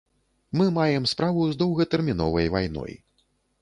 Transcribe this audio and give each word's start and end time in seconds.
Мы 0.59 0.65
маем 0.77 1.05
справу 1.13 1.45
з 1.53 1.61
доўгатэрміновай 1.61 2.53
вайной. 2.57 2.93